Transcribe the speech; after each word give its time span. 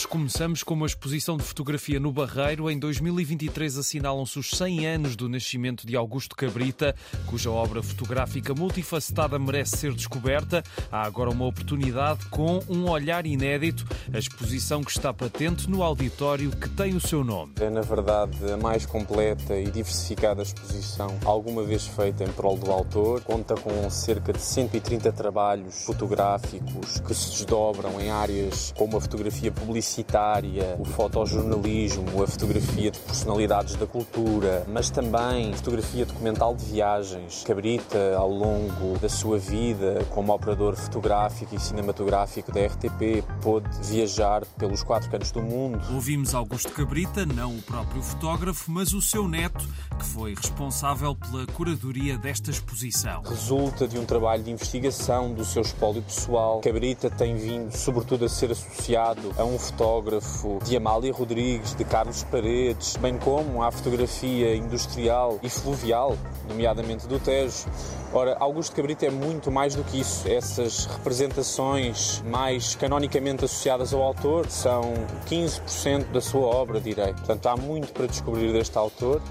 Hoje 0.00 0.08
começamos 0.08 0.62
com 0.62 0.72
uma 0.72 0.86
exposição 0.86 1.36
de 1.36 1.42
fotografia 1.42 2.00
no 2.00 2.10
Barreiro. 2.10 2.70
Em 2.70 2.78
2023 2.78 3.76
assinalam-se 3.76 4.38
os 4.38 4.48
100 4.48 4.86
anos 4.86 5.14
do 5.14 5.28
nascimento 5.28 5.86
de 5.86 5.94
Augusto 5.94 6.34
Cabrita, 6.34 6.94
cuja 7.26 7.50
obra 7.50 7.82
fotográfica 7.82 8.54
multifacetada 8.54 9.38
merece 9.38 9.76
ser 9.76 9.92
descoberta. 9.92 10.62
Há 10.90 11.02
agora 11.02 11.28
uma 11.28 11.44
oportunidade 11.44 12.24
com 12.30 12.60
um 12.66 12.88
olhar 12.88 13.26
inédito, 13.26 13.84
a 14.10 14.18
exposição 14.18 14.82
que 14.82 14.90
está 14.90 15.12
patente 15.12 15.68
no 15.68 15.82
auditório 15.82 16.50
que 16.50 16.70
tem 16.70 16.96
o 16.96 17.00
seu 17.00 17.22
nome. 17.22 17.52
É, 17.60 17.68
na 17.68 17.82
verdade, 17.82 18.38
a 18.50 18.56
mais 18.56 18.86
completa 18.86 19.54
e 19.54 19.70
diversificada 19.70 20.40
exposição 20.40 21.18
alguma 21.26 21.62
vez 21.62 21.86
feita 21.86 22.24
em 22.24 22.32
prol 22.32 22.56
do 22.56 22.72
autor. 22.72 23.20
Conta 23.20 23.54
com 23.54 23.90
cerca 23.90 24.32
de 24.32 24.40
130 24.40 25.12
trabalhos 25.12 25.84
fotográficos 25.84 27.00
que 27.00 27.14
se 27.14 27.32
desdobram 27.32 28.00
em 28.00 28.08
áreas 28.08 28.72
como 28.78 28.96
a 28.96 29.00
fotografia 29.00 29.52
publicitária, 29.52 29.89
o 30.78 30.84
fotojornalismo, 30.84 32.22
a 32.22 32.26
fotografia 32.26 32.90
de 32.90 32.98
personalidades 33.00 33.74
da 33.76 33.86
cultura, 33.86 34.64
mas 34.68 34.90
também 34.90 35.52
fotografia 35.54 36.06
documental 36.06 36.54
de 36.54 36.64
viagens. 36.64 37.42
Cabrita, 37.44 38.16
ao 38.16 38.30
longo 38.30 38.98
da 38.98 39.08
sua 39.08 39.38
vida 39.38 40.04
como 40.10 40.32
operador 40.32 40.76
fotográfico 40.76 41.54
e 41.54 41.58
cinematográfico 41.58 42.52
da 42.52 42.66
RTP, 42.66 43.24
pôde 43.42 43.68
viajar 43.82 44.44
pelos 44.58 44.82
quatro 44.82 45.10
cantos 45.10 45.30
do 45.30 45.42
mundo. 45.42 45.80
Ouvimos 45.92 46.34
Augusto 46.34 46.72
Cabrita, 46.72 47.26
não 47.26 47.56
o 47.56 47.62
próprio 47.62 48.02
fotógrafo, 48.02 48.70
mas 48.70 48.92
o 48.92 49.02
seu 49.02 49.26
neto, 49.26 49.66
que 49.98 50.04
foi 50.04 50.34
responsável 50.34 51.14
pela 51.14 51.46
curadoria 51.46 52.16
desta 52.16 52.50
exposição. 52.50 53.22
Resulta 53.22 53.88
de 53.88 53.98
um 53.98 54.04
trabalho 54.04 54.42
de 54.42 54.50
investigação 54.50 55.32
do 55.32 55.44
seu 55.44 55.62
espólio 55.62 56.02
pessoal. 56.02 56.60
Cabrita 56.60 57.10
tem 57.10 57.36
vindo, 57.36 57.76
sobretudo, 57.76 58.24
a 58.24 58.28
ser 58.28 58.50
associado 58.50 59.32
a 59.36 59.44
um 59.44 59.56
fotógrafo 59.80 60.58
de 60.62 60.76
Amália 60.76 61.10
Rodrigues, 61.10 61.74
de 61.74 61.84
Carlos 61.84 62.22
Paredes, 62.24 62.98
bem 62.98 63.16
como 63.16 63.62
à 63.62 63.70
fotografia 63.70 64.54
industrial 64.54 65.38
e 65.42 65.48
fluvial, 65.48 66.18
nomeadamente 66.46 67.06
do 67.06 67.18
Tejo. 67.18 67.64
Ora, 68.12 68.36
Augusto 68.38 68.76
Cabrita 68.76 69.06
é 69.06 69.10
muito 69.10 69.50
mais 69.50 69.74
do 69.74 69.82
que 69.82 70.00
isso. 70.00 70.28
Essas 70.28 70.84
representações 70.84 72.22
mais 72.26 72.74
canonicamente 72.74 73.46
associadas 73.46 73.94
ao 73.94 74.02
autor 74.02 74.50
são 74.50 74.82
15% 75.26 76.12
da 76.12 76.20
sua 76.20 76.46
obra, 76.46 76.78
direi. 76.78 77.14
Portanto, 77.14 77.46
há 77.46 77.56
muito 77.56 77.90
para 77.94 78.06
descobrir 78.06 78.52
deste 78.52 78.76
autor 78.76 79.22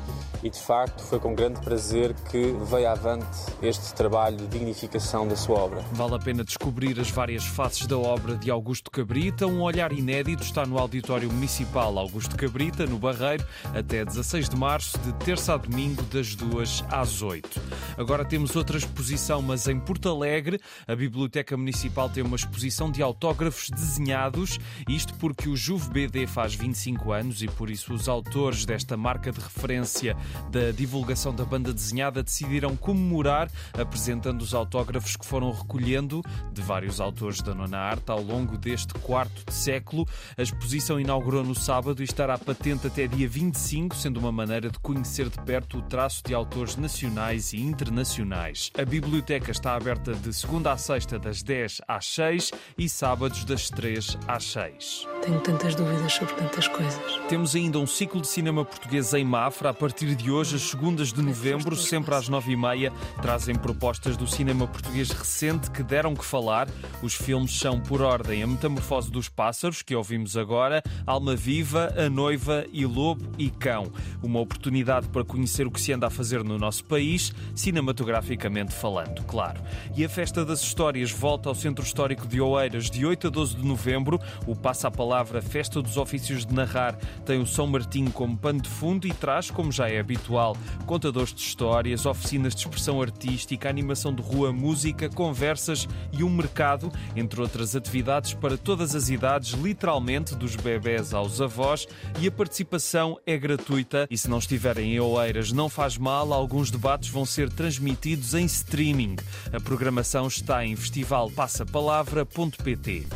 e 0.44 0.50
de 0.50 0.60
facto 0.60 1.04
foi 1.04 1.20
com 1.20 1.34
grande 1.34 1.60
prazer 1.62 2.14
que 2.32 2.56
veio 2.70 2.90
avante 2.90 3.26
este 3.62 3.94
trabalho 3.94 4.38
de 4.38 4.48
dignificação 4.48 5.28
da 5.28 5.36
sua 5.36 5.60
obra. 5.60 5.82
Vale 5.92 6.16
a 6.16 6.20
pena 6.20 6.44
descobrir 6.44 7.00
as 7.00 7.10
várias 7.10 7.46
faces 7.46 7.86
da 7.86 7.98
obra 7.98 8.36
de 8.36 8.50
Augusto 8.50 8.90
Cabrita. 8.90 9.46
Um 9.46 9.62
olhar 9.62 9.92
inédito 9.92 10.44
está 10.44 10.66
no 10.66 10.78
Auditório 10.78 11.32
Municipal 11.32 11.98
Augusto 11.98 12.36
Cabrita, 12.36 12.86
no 12.86 12.98
Barreiro, 12.98 13.46
até 13.74 14.06
16 14.06 14.50
de 14.50 14.56
março, 14.56 14.98
de 15.00 15.14
terça 15.26 15.54
a 15.54 15.58
domingo, 15.58 16.02
das 16.04 16.36
2 16.36 16.86
às 16.90 17.22
8. 17.22 17.62
Agora 17.98 18.24
temos 18.24 18.56
outra 18.56 18.78
exposição, 18.78 19.42
mas 19.42 19.68
em 19.68 19.80
Porto 19.80 20.10
Alegre. 20.10 20.60
A 20.88 20.96
Biblioteca 20.96 21.58
Municipal 21.58 22.10
tem 22.10 22.24
uma 22.24 22.36
exposição 22.36 22.92
de 22.92 23.02
autógrafos 23.02 23.70
desenhados, 23.70 24.58
isto 24.88 25.14
porque 25.16 25.50
o 25.50 25.56
Juve 25.56 25.90
BD 25.90 26.28
faz 26.28 26.54
25 26.56 27.12
anos 27.12 27.42
e 27.42 27.48
por 27.48 27.70
isso 27.70 27.94
os 27.94 28.08
autores 28.08 28.66
desta 28.66 28.96
marca 28.96 29.32
de 29.32 29.40
referência 29.40 30.16
da 30.50 30.72
divulgação 30.72 31.34
da 31.34 31.46
banda 31.46 31.74
desenhada 31.74 32.24
decidiram 32.24 32.76
comemorar, 32.76 33.50
apresentando 33.74 34.42
os 34.42 34.54
autógrafos 34.54 35.16
que 35.16 35.26
foram 35.26 35.52
recolhendo 35.52 36.22
de 36.52 36.62
vários 36.62 37.00
autores 37.00 37.42
da 37.42 37.54
nona 37.54 37.78
arte 37.78 38.10
ao 38.10 38.22
longo 38.22 38.58
deste 38.58 38.94
quarto 38.96 39.46
de 39.46 39.54
século. 39.54 40.08
A 40.38 40.42
exposição 40.42 41.00
inaugurou 41.00 41.44
no 41.44 41.56
sábado 41.56 42.02
e 42.02 42.06
estará 42.06 42.38
patente 42.38 42.88
até 42.88 43.08
dia 43.08 43.28
25, 43.28 43.96
sendo 43.96 44.20
uma 44.20 44.32
maneira 44.32 44.70
de 44.70 44.80
conhecer 44.80 45.30
de 45.30 45.40
perto 45.42 45.80
o 45.80 45.82
traço 45.82 46.22
de 46.26 46.34
autores 46.34 46.76
nacionais 46.76 47.54
e 47.54 47.62
internacionais. 47.62 48.72
A 48.78 48.86
biblioteca 48.86 49.52
está 49.52 49.76
aberta 49.76 50.14
de 50.14 50.34
segunda 50.34 50.72
a 50.72 50.78
sexta, 50.78 51.20
das 51.20 51.44
10 51.44 51.82
às 51.88 52.06
6 52.06 52.52
e 52.78 52.90
sábados, 52.90 53.44
das 53.44 53.70
3 53.70 54.18
às 54.28 54.44
6. 54.46 55.08
Tenho 55.22 55.40
tantas 55.42 55.76
dúvidas 55.76 56.14
sobre 56.14 56.34
tantas 56.36 56.68
coisas. 56.68 57.20
Temos 57.28 57.56
ainda 57.56 57.80
um 57.80 57.88
ciclo 57.88 58.22
de 58.22 58.28
cinema 58.28 58.64
português 58.64 59.14
em 59.14 59.24
Mafra. 59.24 59.70
A 59.70 59.74
partir 59.74 60.16
de 60.20 60.30
hoje, 60.30 60.58
as 60.58 60.64
segundas 60.64 61.14
de 61.14 61.22
novembro, 61.22 61.76
sempre 61.78 62.14
às 62.14 62.28
nove 62.28 62.52
e 62.52 62.56
meia, 62.56 62.92
trazem 63.22 63.56
propostas 63.56 64.18
do 64.18 64.28
cinema 64.28 64.68
português 64.68 65.10
recente 65.12 65.72
que 65.72 65.82
deram 65.82 66.14
que 66.14 66.26
falar. 66.26 66.68
Os 67.02 67.14
filmes 67.14 67.58
são, 67.58 67.80
por 67.80 68.02
ordem, 68.02 68.44
A 68.44 68.48
Metamorfose 68.48 69.10
dos 69.10 69.30
Pássaros, 69.30 69.82
que 69.82 69.96
ouvimos 69.96 70.36
agora, 70.36 70.84
Alma 71.08 71.38
Viva, 71.38 71.94
A 71.98 72.10
Noiva 72.10 72.66
e 72.74 72.86
Lobo 72.86 73.26
e 73.38 73.50
Cão. 73.50 73.92
Uma 74.22 74.42
oportunidade 74.42 75.08
para 75.08 75.24
conhecer 75.24 75.66
o 75.66 75.72
que 75.72 75.80
se 75.80 75.94
anda 75.94 76.08
a 76.08 76.10
fazer 76.10 76.44
no 76.44 76.58
nosso 76.58 76.84
país, 76.84 77.34
cinematograficamente 77.56 78.74
falando, 78.74 79.24
claro. 79.24 79.62
E 79.96 80.04
a 80.04 80.10
Festa 80.10 80.44
das 80.44 80.62
Histórias 80.62 81.12
volta 81.12 81.48
ao 81.48 81.56
Centro 81.56 81.86
Histórico 81.86 82.28
de 82.28 82.42
Oeiras 82.42 82.90
de 82.90 83.06
8 83.06 83.28
a 83.28 83.30
12 83.30 83.56
de 83.56 83.66
novembro. 83.66 84.20
O 84.46 84.54
Passa 84.54 84.90
a 84.90 84.92
Palavra 84.92 85.42
Festa 85.42 85.82
dos 85.82 85.96
Ofícios 85.96 86.46
de 86.46 86.54
Narrar 86.54 86.98
tem 87.26 87.40
o 87.40 87.48
São 87.48 87.66
Martinho 87.66 88.12
como 88.12 88.38
pano 88.38 88.60
de 88.60 88.70
fundo 88.70 89.08
e 89.08 89.14
traz, 89.14 89.50
como 89.50 89.72
já 89.72 89.90
é 89.90 90.04
habitual, 90.10 90.58
contadores 90.88 91.34
de 91.34 91.42
histórias, 91.42 92.06
oficinas 92.06 92.56
de 92.56 92.62
expressão 92.62 93.02
artística, 93.02 93.70
animação 93.70 94.14
de 94.14 94.22
rua, 94.22 94.52
música, 94.52 95.08
conversas 95.08 95.88
e 96.12 96.22
um 96.24 96.30
mercado, 96.30 96.92
entre 97.16 97.40
outras 97.40 97.74
atividades 97.76 98.34
para 98.34 98.58
todas 98.58 98.96
as 98.96 99.10
idades, 99.10 99.52
literalmente 99.52 100.36
dos 100.36 100.56
bebés 100.56 101.14
aos 101.14 101.40
avós, 101.40 101.88
e 102.20 102.28
a 102.28 102.32
participação 102.32 103.20
é 103.26 103.38
gratuita. 103.38 104.08
E 104.10 104.18
se 104.18 104.30
não 104.30 104.40
estiverem 104.40 104.96
em 104.96 105.00
Oeiras, 105.00 105.52
não 105.52 105.70
faz 105.70 105.96
mal, 105.98 106.34
alguns 106.34 106.72
debates 106.72 107.10
vão 107.10 107.26
ser 107.26 107.52
transmitidos 107.52 108.34
em 108.34 108.46
streaming. 108.46 109.18
A 109.54 109.60
programação 109.60 110.26
está 110.28 110.66
em 110.66 110.76
festivalpassapalavra.pt. 110.76 113.08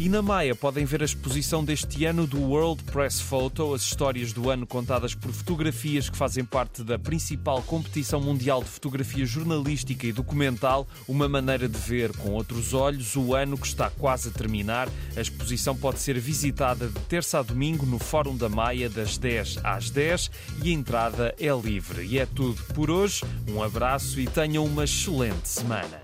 E 0.00 0.08
na 0.08 0.22
Maia 0.22 0.54
podem 0.54 0.86
ver 0.86 1.02
a 1.02 1.04
exposição 1.04 1.62
deste 1.62 2.06
ano 2.06 2.26
do 2.26 2.40
World 2.40 2.82
Press 2.84 3.20
Photo, 3.20 3.74
as 3.74 3.82
histórias 3.82 4.32
do 4.32 4.48
ano 4.48 4.66
contadas 4.66 5.14
por 5.14 5.30
fotografias 5.30 6.08
que 6.08 6.16
fazem 6.16 6.42
parte 6.42 6.82
da 6.82 6.98
principal 6.98 7.62
competição 7.62 8.18
mundial 8.18 8.62
de 8.62 8.70
fotografia 8.70 9.26
jornalística 9.26 10.06
e 10.06 10.12
documental, 10.12 10.88
uma 11.06 11.28
maneira 11.28 11.68
de 11.68 11.76
ver 11.76 12.16
com 12.16 12.30
outros 12.30 12.72
olhos 12.72 13.14
o 13.14 13.34
ano 13.34 13.58
que 13.58 13.66
está 13.66 13.90
quase 13.90 14.30
a 14.30 14.32
terminar. 14.32 14.88
A 15.14 15.20
exposição 15.20 15.76
pode 15.76 15.98
ser 15.98 16.18
visitada 16.18 16.88
de 16.88 16.98
terça 17.00 17.38
a 17.38 17.42
domingo 17.42 17.84
no 17.84 17.98
Fórum 17.98 18.38
da 18.38 18.48
Maia, 18.48 18.88
das 18.88 19.18
10 19.18 19.58
às 19.62 19.90
10 19.90 20.30
e 20.64 20.70
a 20.70 20.72
entrada 20.72 21.34
é 21.38 21.52
livre. 21.52 22.06
E 22.06 22.18
é 22.18 22.24
tudo 22.24 22.62
por 22.72 22.90
hoje. 22.90 23.22
Um 23.46 23.62
abraço 23.62 24.18
e 24.18 24.26
tenham 24.26 24.64
uma 24.64 24.84
excelente 24.84 25.46
semana. 25.46 26.00